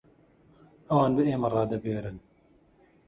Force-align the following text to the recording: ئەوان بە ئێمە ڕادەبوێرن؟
ئەوان 0.89 1.11
بە 1.15 1.21
ئێمە 1.27 1.47
ڕادەبوێرن؟ 1.55 2.17